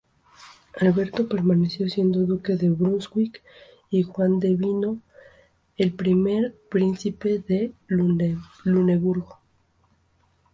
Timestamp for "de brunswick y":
2.55-4.01